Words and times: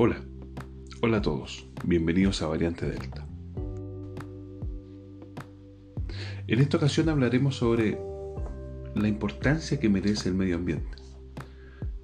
Hola, 0.00 0.20
hola 1.02 1.16
a 1.16 1.22
todos, 1.22 1.66
bienvenidos 1.82 2.40
a 2.42 2.46
Variante 2.46 2.88
Delta. 2.88 3.26
En 6.46 6.60
esta 6.60 6.76
ocasión 6.76 7.08
hablaremos 7.08 7.56
sobre 7.56 7.98
la 8.94 9.08
importancia 9.08 9.80
que 9.80 9.88
merece 9.88 10.28
el 10.28 10.36
medio 10.36 10.54
ambiente. 10.54 10.96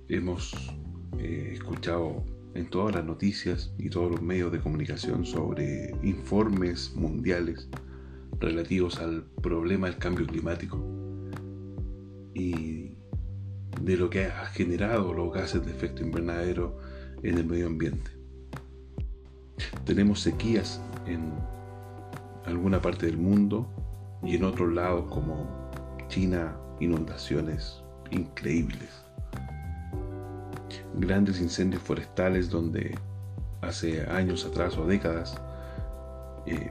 Hemos 0.09 0.75
eh, 1.21 1.51
escuchado 1.53 2.25
en 2.55 2.69
todas 2.69 2.97
las 2.97 3.05
noticias 3.05 3.73
y 3.79 3.91
todos 3.91 4.11
los 4.11 4.23
medios 4.23 4.51
de 4.51 4.59
comunicación 4.59 5.25
sobre 5.25 5.95
informes 6.03 6.97
mundiales 6.97 7.69
relativos 8.41 8.99
al 8.99 9.23
problema 9.41 9.87
del 9.87 9.99
cambio 9.99 10.27
climático 10.27 10.85
y 12.35 12.97
de 13.81 13.97
lo 13.97 14.11
que 14.11 14.25
ha 14.25 14.47
generado 14.47 15.13
los 15.15 15.33
gases 15.33 15.65
de 15.65 15.71
efecto 15.71 16.03
invernadero 16.03 16.77
en 17.25 17.39
el 17.39 17.47
medio 17.47 17.67
ambiente. 17.67 18.11
Tenemos 19.85 20.21
sequías 20.21 20.81
en 21.07 21.33
alguna 22.45 22.81
parte 22.81 23.07
del 23.07 23.17
mundo 23.17 23.67
y 24.23 24.37
en 24.37 24.45
otros 24.45 24.73
lados 24.73 25.11
como 25.11 25.47
China, 26.09 26.57
inundaciones 26.81 27.83
increíbles. 28.11 28.91
Grandes 30.97 31.41
incendios 31.41 31.83
forestales 31.83 32.51
donde 32.51 32.97
hace 33.63 34.03
años 34.11 34.45
atrás 34.45 34.77
o 34.77 34.87
décadas 34.87 35.41
eh, 36.47 36.71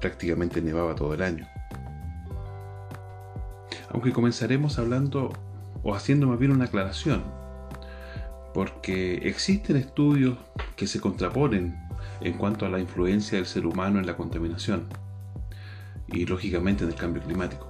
prácticamente 0.00 0.60
nevaba 0.60 0.94
todo 0.94 1.14
el 1.14 1.22
año. 1.22 1.46
Aunque 3.90 4.12
comenzaremos 4.12 4.78
hablando 4.78 5.32
o 5.82 5.94
haciendo 5.94 6.26
más 6.26 6.38
bien 6.38 6.50
una 6.50 6.64
aclaración 6.64 7.41
porque 8.54 9.28
existen 9.28 9.76
estudios 9.76 10.38
que 10.76 10.86
se 10.86 11.00
contraponen 11.00 11.76
en 12.20 12.34
cuanto 12.34 12.66
a 12.66 12.68
la 12.68 12.80
influencia 12.80 13.38
del 13.38 13.46
ser 13.46 13.66
humano 13.66 13.98
en 13.98 14.06
la 14.06 14.16
contaminación 14.16 14.86
y 16.08 16.26
lógicamente 16.26 16.84
en 16.84 16.90
el 16.90 16.96
cambio 16.96 17.22
climático. 17.22 17.68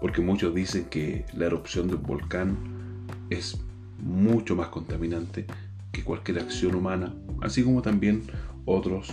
Porque 0.00 0.20
muchos 0.20 0.54
dicen 0.54 0.86
que 0.86 1.26
la 1.34 1.46
erupción 1.46 1.88
de 1.88 1.94
un 1.94 2.02
volcán 2.02 2.56
es 3.28 3.60
mucho 3.98 4.56
más 4.56 4.68
contaminante 4.68 5.46
que 5.92 6.04
cualquier 6.04 6.38
acción 6.38 6.74
humana, 6.74 7.14
así 7.42 7.62
como 7.62 7.82
también 7.82 8.22
otros 8.64 9.08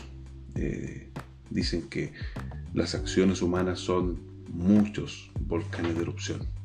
eh, 0.56 1.12
dicen 1.50 1.90
que 1.90 2.14
las 2.74 2.96
acciones 2.96 3.42
humanas 3.42 3.80
son 3.80 4.20
muchos 4.52 5.32
volcanes 5.42 5.96
de 5.96 6.02
erupción. 6.02 6.57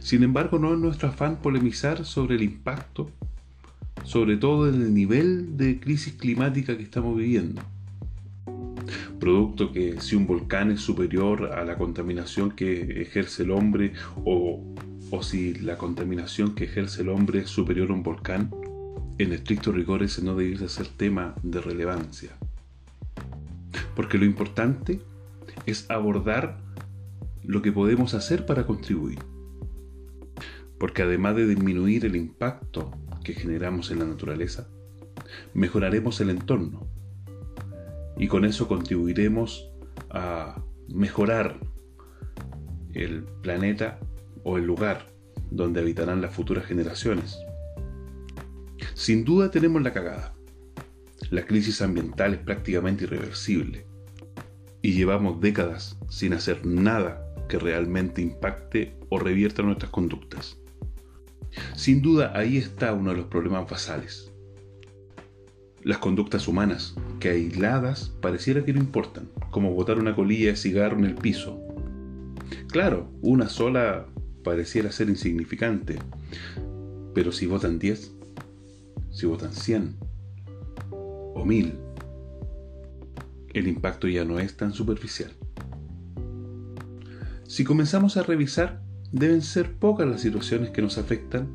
Sin 0.00 0.22
embargo, 0.22 0.58
no 0.58 0.72
es 0.72 0.78
nuestro 0.78 1.08
afán 1.08 1.40
polemizar 1.40 2.04
sobre 2.04 2.36
el 2.36 2.42
impacto, 2.42 3.10
sobre 4.04 4.36
todo 4.36 4.68
en 4.68 4.80
el 4.80 4.94
nivel 4.94 5.56
de 5.56 5.80
crisis 5.80 6.14
climática 6.14 6.76
que 6.76 6.82
estamos 6.82 7.16
viviendo. 7.16 7.62
Producto 9.20 9.72
que 9.72 10.00
si 10.00 10.16
un 10.16 10.26
volcán 10.26 10.70
es 10.70 10.80
superior 10.80 11.52
a 11.52 11.64
la 11.64 11.76
contaminación 11.76 12.52
que 12.52 13.02
ejerce 13.02 13.42
el 13.42 13.50
hombre 13.50 13.92
o, 14.24 14.64
o 15.10 15.22
si 15.22 15.54
la 15.54 15.76
contaminación 15.76 16.54
que 16.54 16.64
ejerce 16.64 17.02
el 17.02 17.08
hombre 17.08 17.40
es 17.40 17.50
superior 17.50 17.90
a 17.90 17.94
un 17.94 18.02
volcán, 18.02 18.50
en 19.18 19.32
estricto 19.32 19.72
rigor 19.72 20.02
ese 20.02 20.22
no 20.22 20.36
debe 20.36 20.68
ser 20.68 20.86
tema 20.86 21.34
de 21.42 21.60
relevancia. 21.60 22.30
Porque 23.96 24.16
lo 24.16 24.24
importante 24.24 25.00
es 25.66 25.90
abordar 25.90 26.60
lo 27.42 27.60
que 27.60 27.72
podemos 27.72 28.14
hacer 28.14 28.46
para 28.46 28.64
contribuir 28.64 29.18
porque 30.78 31.02
además 31.02 31.36
de 31.36 31.46
disminuir 31.46 32.04
el 32.04 32.16
impacto 32.16 32.90
que 33.24 33.34
generamos 33.34 33.90
en 33.90 33.98
la 33.98 34.04
naturaleza, 34.04 34.68
mejoraremos 35.54 36.20
el 36.20 36.30
entorno 36.30 36.86
y 38.16 38.28
con 38.28 38.44
eso 38.44 38.68
contribuiremos 38.68 39.70
a 40.10 40.62
mejorar 40.88 41.58
el 42.94 43.24
planeta 43.42 44.00
o 44.44 44.58
el 44.58 44.64
lugar 44.64 45.06
donde 45.50 45.80
habitarán 45.80 46.20
las 46.20 46.34
futuras 46.34 46.64
generaciones. 46.64 47.38
Sin 48.94 49.24
duda 49.24 49.50
tenemos 49.50 49.82
la 49.82 49.92
cagada. 49.92 50.34
La 51.30 51.46
crisis 51.46 51.82
ambiental 51.82 52.34
es 52.34 52.40
prácticamente 52.40 53.04
irreversible 53.04 53.86
y 54.82 54.92
llevamos 54.92 55.40
décadas 55.40 55.98
sin 56.08 56.32
hacer 56.32 56.64
nada 56.64 57.24
que 57.48 57.58
realmente 57.58 58.22
impacte 58.22 58.96
o 59.08 59.18
revierta 59.18 59.62
nuestras 59.62 59.90
conductas. 59.90 60.58
Sin 61.74 62.02
duda 62.02 62.32
ahí 62.34 62.56
está 62.56 62.92
uno 62.92 63.10
de 63.10 63.16
los 63.16 63.26
problemas 63.26 63.70
basales. 63.70 64.30
Las 65.82 65.98
conductas 65.98 66.48
humanas, 66.48 66.94
que 67.20 67.30
aisladas 67.30 68.12
pareciera 68.20 68.64
que 68.64 68.72
no 68.72 68.80
importan, 68.80 69.28
como 69.50 69.72
botar 69.72 69.98
una 69.98 70.14
colilla 70.14 70.50
de 70.50 70.56
cigarro 70.56 70.98
en 70.98 71.04
el 71.04 71.14
piso. 71.14 71.60
Claro, 72.68 73.10
una 73.22 73.48
sola 73.48 74.06
pareciera 74.42 74.92
ser 74.92 75.08
insignificante, 75.08 75.98
pero 77.14 77.32
si 77.32 77.46
votan 77.46 77.78
10, 77.78 78.12
si 79.10 79.26
votan 79.26 79.52
100 79.52 79.96
o 80.90 81.44
1000, 81.44 81.74
el 83.54 83.68
impacto 83.68 84.08
ya 84.08 84.24
no 84.24 84.38
es 84.38 84.56
tan 84.56 84.72
superficial. 84.72 85.32
Si 87.46 87.64
comenzamos 87.64 88.16
a 88.16 88.22
revisar 88.22 88.82
deben 89.12 89.42
ser 89.42 89.74
pocas 89.74 90.06
las 90.06 90.20
situaciones 90.20 90.70
que 90.70 90.82
nos 90.82 90.98
afectan, 90.98 91.54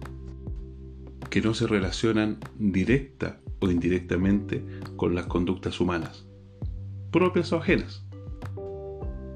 que 1.30 1.42
no 1.42 1.54
se 1.54 1.68
relacionan 1.68 2.38
directa 2.58 3.40
o 3.60 3.70
indirectamente 3.70 4.64
con 4.96 5.16
las 5.16 5.26
conductas 5.28 5.80
humanas, 5.80 6.28
propias 7.12 7.52
o 7.54 7.58
ajenas. 7.58 8.06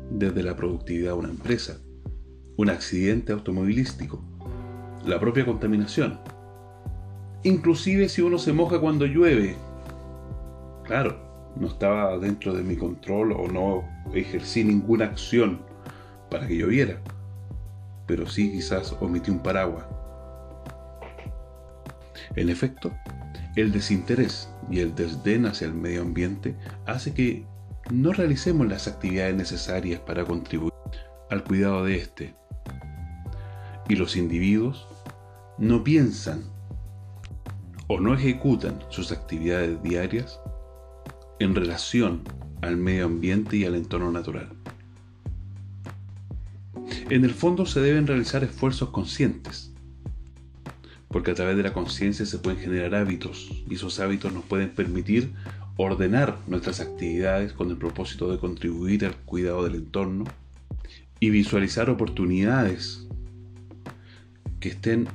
Desde 0.09 0.41
la 0.41 0.55
productividad 0.55 1.13
de 1.13 1.19
una 1.19 1.29
empresa, 1.29 1.79
un 2.55 2.69
accidente 2.69 3.33
automovilístico, 3.33 4.23
la 5.05 5.19
propia 5.19 5.45
contaminación, 5.45 6.19
inclusive 7.43 8.09
si 8.09 8.21
uno 8.21 8.39
se 8.39 8.53
moja 8.53 8.79
cuando 8.79 9.05
llueve. 9.05 9.55
Claro, 10.85 11.53
no 11.59 11.67
estaba 11.67 12.17
dentro 12.17 12.53
de 12.53 12.63
mi 12.63 12.75
control 12.75 13.33
o 13.33 13.47
no 13.47 13.83
ejercí 14.13 14.63
ninguna 14.63 15.05
acción 15.05 15.61
para 16.29 16.47
que 16.47 16.57
lloviera 16.57 17.01
pero 18.07 18.27
sí 18.27 18.51
quizás 18.51 18.95
omití 18.99 19.29
un 19.29 19.39
paraguas. 19.39 19.85
En 22.35 22.49
efecto, 22.49 22.91
el 23.55 23.71
desinterés 23.71 24.49
y 24.69 24.79
el 24.79 24.95
desdén 24.95 25.45
hacia 25.45 25.67
el 25.67 25.73
medio 25.73 26.01
ambiente 26.01 26.55
hace 26.85 27.13
que 27.13 27.45
no 27.91 28.13
realicemos 28.13 28.67
las 28.67 28.87
actividades 28.87 29.35
necesarias 29.35 29.99
para 30.01 30.25
contribuir 30.25 30.73
al 31.29 31.43
cuidado 31.43 31.83
de 31.83 31.97
éste. 31.97 32.35
Y 33.89 33.95
los 33.95 34.15
individuos 34.15 34.87
no 35.57 35.83
piensan 35.83 36.43
o 37.87 37.99
no 37.99 38.13
ejecutan 38.13 38.79
sus 38.89 39.11
actividades 39.11 39.81
diarias 39.81 40.39
en 41.39 41.55
relación 41.55 42.23
al 42.61 42.77
medio 42.77 43.05
ambiente 43.05 43.57
y 43.57 43.65
al 43.65 43.75
entorno 43.75 44.11
natural. 44.11 44.49
En 47.09 47.23
el 47.23 47.31
fondo 47.31 47.65
se 47.65 47.79
deben 47.79 48.05
realizar 48.05 48.43
esfuerzos 48.43 48.89
conscientes, 48.89 49.71
porque 51.07 51.31
a 51.31 51.35
través 51.35 51.55
de 51.55 51.63
la 51.63 51.71
conciencia 51.71 52.25
se 52.25 52.37
pueden 52.37 52.59
generar 52.59 52.95
hábitos 52.95 53.49
y 53.69 53.75
esos 53.75 54.01
hábitos 54.01 54.33
nos 54.33 54.43
pueden 54.43 54.71
permitir 54.71 55.31
ordenar 55.77 56.37
nuestras 56.47 56.81
actividades 56.81 57.53
con 57.53 57.69
el 57.69 57.77
propósito 57.77 58.29
de 58.29 58.39
contribuir 58.39 59.05
al 59.05 59.15
cuidado 59.15 59.63
del 59.63 59.75
entorno 59.75 60.25
y 61.21 61.29
visualizar 61.29 61.89
oportunidades 61.89 63.07
que 64.59 64.67
estén 64.67 65.07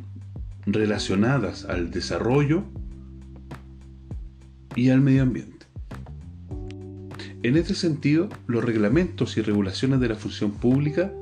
relacionadas 0.64 1.66
al 1.66 1.90
desarrollo 1.90 2.64
y 4.74 4.88
al 4.88 5.02
medio 5.02 5.24
ambiente. 5.24 5.66
En 7.42 7.58
este 7.58 7.74
sentido, 7.74 8.30
los 8.46 8.64
reglamentos 8.64 9.36
y 9.36 9.42
regulaciones 9.42 10.00
de 10.00 10.08
la 10.08 10.14
función 10.14 10.52
pública 10.52 11.12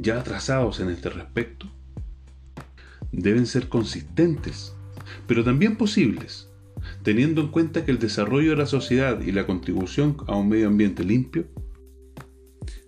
ya 0.00 0.22
trazados 0.22 0.78
en 0.80 0.90
este 0.90 1.10
respecto 1.10 1.66
deben 3.10 3.46
ser 3.46 3.68
consistentes, 3.68 4.74
pero 5.26 5.42
también 5.42 5.76
posibles, 5.76 6.48
teniendo 7.02 7.40
en 7.40 7.48
cuenta 7.48 7.84
que 7.84 7.90
el 7.90 7.98
desarrollo 7.98 8.50
de 8.50 8.56
la 8.56 8.66
sociedad 8.66 9.20
y 9.20 9.32
la 9.32 9.46
contribución 9.46 10.16
a 10.26 10.36
un 10.36 10.48
medio 10.48 10.68
ambiente 10.68 11.04
limpio 11.04 11.46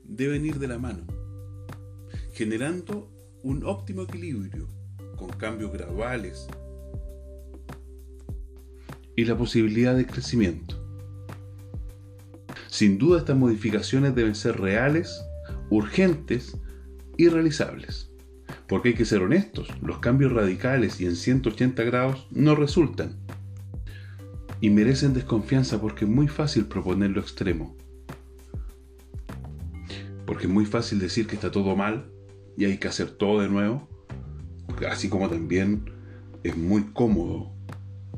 deben 0.05 0.47
ir 0.47 0.59
de 0.59 0.69
la 0.69 0.79
mano, 0.79 1.05
generando 2.33 3.11
un 3.43 3.65
óptimo 3.65 4.03
equilibrio 4.03 4.69
con 5.17 5.31
cambios 5.31 5.73
graduales 5.73 6.47
y 9.17 9.25
la 9.25 9.37
posibilidad 9.37 9.97
de 9.97 10.07
crecimiento. 10.07 10.77
Sin 12.69 12.99
duda 12.99 13.19
estas 13.19 13.37
modificaciones 13.37 14.15
deben 14.15 14.35
ser 14.37 14.61
reales, 14.61 15.21
urgentes 15.71 16.57
irrealizables. 17.25 18.11
Porque 18.69 18.91
hay 18.91 18.95
que 18.95 19.05
ser 19.05 19.23
honestos, 19.23 19.69
los 19.83 19.99
cambios 19.99 20.33
radicales 20.33 21.01
y 21.01 21.07
en 21.07 21.17
180 21.17 21.83
grados 21.85 22.27
no 22.31 22.55
resultan. 22.55 23.17
y 24.63 24.69
merecen 24.69 25.15
desconfianza 25.15 25.81
porque 25.81 26.05
es 26.05 26.11
muy 26.11 26.29
fácil 26.29 26.67
proponer 26.67 27.11
lo 27.11 27.21
extremo. 27.21 27.75
Porque 30.27 30.45
es 30.47 30.53
muy 30.53 30.67
fácil 30.67 30.99
decir 30.99 31.27
que 31.27 31.35
está 31.35 31.51
todo 31.51 31.75
mal 31.77 32.11
y 32.59 32.67
hay 32.67 32.77
que 32.77 32.89
hacer 32.89 33.11
todo 33.11 33.41
de 33.41 33.49
nuevo. 33.49 33.89
Así 34.89 35.09
como 35.09 35.29
también 35.31 35.91
es 36.45 36.57
muy 36.57 36.85
cómodo 36.93 37.51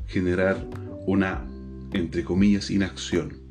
generar 0.05 0.67
una, 1.05 1.45
entre 1.93 2.23
comillas, 2.25 2.69
inacción. 2.69 3.41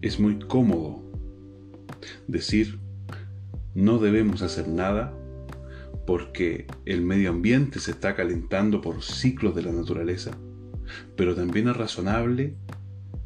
Es 0.00 0.18
muy 0.18 0.38
cómodo 0.38 1.02
decir 2.26 2.80
no 3.80 3.98
debemos 3.98 4.42
hacer 4.42 4.68
nada 4.68 5.12
porque 6.06 6.66
el 6.86 7.02
medio 7.02 7.30
ambiente 7.30 7.78
se 7.80 7.92
está 7.92 8.14
calentando 8.14 8.80
por 8.80 9.02
ciclos 9.02 9.54
de 9.54 9.62
la 9.62 9.72
naturaleza, 9.72 10.32
pero 11.16 11.34
también 11.34 11.68
es 11.68 11.76
razonable 11.76 12.54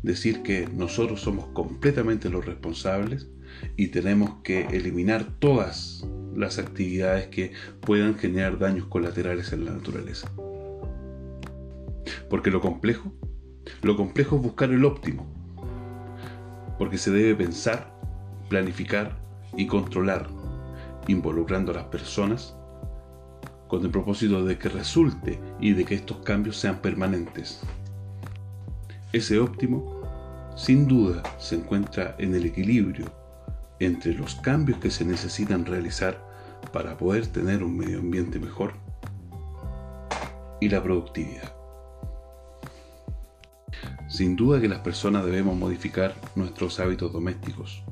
decir 0.02 0.42
que 0.42 0.68
nosotros 0.68 1.22
somos 1.22 1.46
completamente 1.54 2.28
los 2.28 2.44
responsables 2.44 3.28
y 3.76 3.88
tenemos 3.88 4.42
que 4.42 4.66
eliminar 4.66 5.24
todas 5.38 6.06
las 6.36 6.58
actividades 6.58 7.28
que 7.28 7.52
puedan 7.80 8.16
generar 8.16 8.58
daños 8.58 8.86
colaterales 8.86 9.52
en 9.52 9.64
la 9.64 9.72
naturaleza. 9.72 10.30
Porque 12.28 12.50
lo 12.50 12.60
complejo, 12.60 13.14
lo 13.82 13.96
complejo 13.96 14.36
es 14.36 14.42
buscar 14.42 14.70
el 14.72 14.84
óptimo, 14.84 15.26
porque 16.78 16.98
se 16.98 17.10
debe 17.10 17.34
pensar, 17.34 17.94
planificar 18.48 19.16
y 19.56 19.66
controlar, 19.66 20.28
involucrando 21.08 21.72
a 21.72 21.76
las 21.76 21.84
personas 21.84 22.54
con 23.68 23.84
el 23.84 23.90
propósito 23.90 24.44
de 24.44 24.58
que 24.58 24.68
resulte 24.68 25.40
y 25.60 25.72
de 25.72 25.84
que 25.84 25.94
estos 25.94 26.18
cambios 26.18 26.56
sean 26.56 26.78
permanentes. 26.78 27.60
Ese 29.12 29.38
óptimo, 29.38 30.02
sin 30.56 30.86
duda, 30.86 31.22
se 31.38 31.56
encuentra 31.56 32.14
en 32.18 32.34
el 32.34 32.46
equilibrio 32.46 33.06
entre 33.80 34.14
los 34.14 34.36
cambios 34.36 34.78
que 34.78 34.90
se 34.90 35.04
necesitan 35.04 35.66
realizar 35.66 36.24
para 36.72 36.96
poder 36.96 37.26
tener 37.26 37.62
un 37.62 37.76
medio 37.76 37.98
ambiente 37.98 38.38
mejor 38.38 38.74
y 40.60 40.68
la 40.68 40.82
productividad. 40.82 41.54
Sin 44.08 44.36
duda 44.36 44.60
que 44.60 44.68
las 44.68 44.80
personas 44.80 45.24
debemos 45.24 45.56
modificar 45.56 46.14
nuestros 46.36 46.78
hábitos 46.78 47.12
domésticos. 47.12 47.82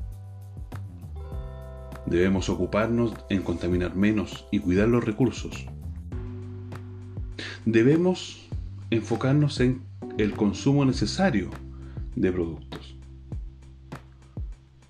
Debemos 2.05 2.49
ocuparnos 2.49 3.13
en 3.29 3.41
contaminar 3.41 3.95
menos 3.95 4.45
y 4.51 4.59
cuidar 4.59 4.89
los 4.89 5.03
recursos. 5.03 5.65
Debemos 7.65 8.49
enfocarnos 8.89 9.59
en 9.59 9.81
el 10.17 10.33
consumo 10.33 10.85
necesario 10.85 11.49
de 12.15 12.31
productos. 12.31 12.97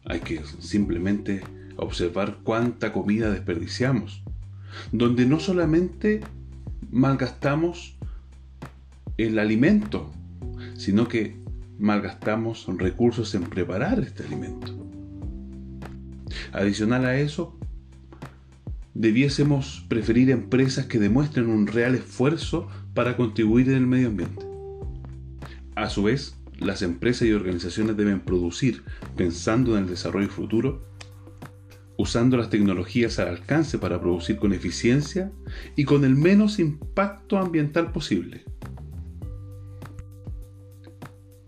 Hay 0.06 0.19
que 0.19 0.42
simplemente 0.60 1.42
observar 1.77 2.39
cuánta 2.44 2.92
comida 2.92 3.31
desperdiciamos, 3.31 4.24
donde 4.92 5.25
no 5.25 5.39
solamente 5.39 6.21
malgastamos 6.92 7.95
el 9.18 9.39
alimento, 9.39 10.12
sino 10.75 11.07
que 11.07 11.42
malgastamos 11.77 12.68
recursos 12.77 13.33
en 13.36 13.44
preparar 13.44 14.00
este 14.00 14.24
alimento. 14.24 14.82
Adicional 16.53 17.05
a 17.05 17.17
eso, 17.17 17.57
debiésemos 18.94 19.85
preferir 19.89 20.29
empresas 20.29 20.85
que 20.85 21.00
demuestren 21.00 21.50
un 21.50 21.65
real 21.65 21.95
esfuerzo 21.95 22.67
para 22.94 23.17
contribuir 23.17 23.69
en 23.69 23.75
el 23.75 23.88
medio 23.88 24.09
ambiente. 24.09 24.45
A 25.75 25.89
su 25.89 26.03
vez, 26.03 26.38
las 26.59 26.83
empresas 26.83 27.27
y 27.27 27.33
organizaciones 27.33 27.97
deben 27.97 28.19
producir 28.19 28.83
pensando 29.17 29.75
en 29.75 29.85
el 29.85 29.89
desarrollo 29.89 30.29
futuro, 30.29 30.88
usando 31.97 32.38
las 32.38 32.51
tecnologías 32.51 33.17
al 33.17 33.29
alcance 33.29 33.79
para 33.79 34.00
producir 34.00 34.38
con 34.38 34.53
eficiencia 34.53 35.31
y 35.75 35.85
con 35.85 36.05
el 36.05 36.15
menos 36.15 36.59
impacto 36.59 37.39
ambiental 37.39 37.91
posible 37.91 38.44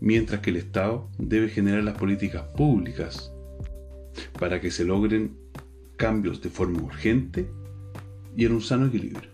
mientras 0.00 0.40
que 0.40 0.50
el 0.50 0.56
Estado 0.56 1.10
debe 1.18 1.48
generar 1.48 1.82
las 1.82 1.98
políticas 1.98 2.44
públicas 2.56 3.32
para 4.38 4.60
que 4.60 4.70
se 4.70 4.84
logren 4.84 5.36
cambios 5.96 6.40
de 6.42 6.50
forma 6.50 6.82
urgente 6.82 7.48
y 8.36 8.44
en 8.44 8.52
un 8.52 8.60
sano 8.60 8.86
equilibrio. 8.86 9.30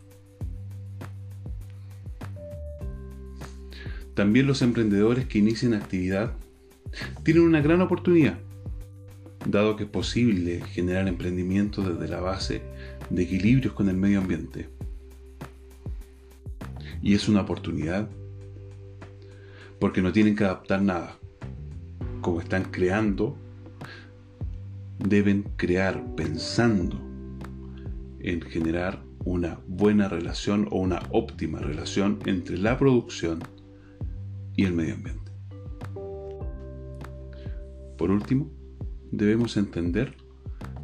También 4.15 4.47
los 4.47 4.63
emprendedores 4.63 5.27
que 5.27 5.39
inician 5.39 5.75
actividad 5.75 6.35
tienen 7.25 7.45
una 7.45 7.63
gran 7.63 7.81
oportunidad, 7.81 8.39
dado 9.47 9.77
que 9.77 9.85
es 9.85 9.91
posible 9.91 10.61
generar 10.61 11.09
emprendimiento 11.09 11.83
desde 11.83 12.13
la 12.13 12.21
base 12.21 12.63
de 13.09 13.23
equilibrios 13.23 13.73
con 13.73 13.89
el 13.89 13.97
medio 13.97 14.19
ambiente. 14.19 14.69
Y 17.03 17.15
es 17.15 17.29
una 17.29 17.41
oportunidad 17.41 18.09
porque 19.81 20.03
no 20.03 20.13
tienen 20.13 20.37
que 20.37 20.45
adaptar 20.45 20.83
nada. 20.83 21.19
Como 22.21 22.41
están 22.41 22.65
creando, 22.65 23.37
deben 24.99 25.45
crear 25.57 26.05
pensando 26.15 27.01
en 28.21 28.41
generar 28.43 29.03
una 29.25 29.61
buena 29.67 30.09
relación 30.09 30.69
o 30.71 30.79
una 30.79 31.01
óptima 31.11 31.59
relación 31.61 32.19
entre 32.27 32.59
la 32.59 32.79
producción 32.79 33.41
y 34.57 34.65
el 34.65 34.73
medio 34.73 34.95
ambiente. 34.95 35.33
Por 37.97 38.11
último, 38.11 38.51
debemos 39.11 39.57
entender 39.57 40.17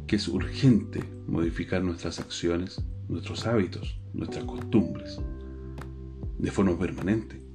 que 0.07 0.15
es 0.15 0.27
urgente 0.27 1.03
modificar 1.27 1.83
nuestras 1.83 2.19
acciones, 2.19 2.83
nuestros 3.07 3.45
hábitos, 3.45 3.99
nuestras 4.13 4.45
costumbres, 4.45 5.19
de 6.37 6.51
forma 6.51 6.77
permanente 6.77 7.49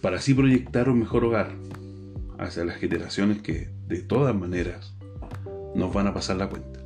para 0.00 0.16
así 0.16 0.34
proyectar 0.34 0.88
un 0.88 0.98
mejor 0.98 1.24
hogar 1.24 1.56
hacia 2.38 2.64
las 2.64 2.76
generaciones 2.76 3.40
que 3.40 3.70
de 3.86 4.02
todas 4.02 4.34
maneras 4.34 4.91
nos 5.74 5.92
van 5.92 6.06
a 6.06 6.14
pasar 6.14 6.36
la 6.36 6.48
cuenta. 6.48 6.80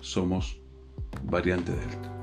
Somos 0.00 0.60
variante 1.24 1.72
Delta. 1.72 2.13